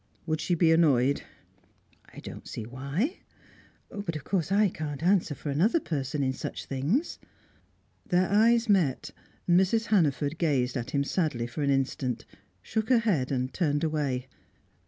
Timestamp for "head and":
12.97-13.53